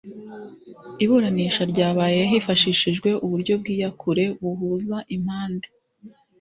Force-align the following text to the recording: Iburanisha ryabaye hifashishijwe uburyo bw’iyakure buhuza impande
Iburanisha 1.03 1.63
ryabaye 1.71 2.21
hifashishijwe 2.31 3.09
uburyo 3.25 3.53
bw’iyakure 3.61 4.25
buhuza 4.41 4.97
impande 5.15 5.67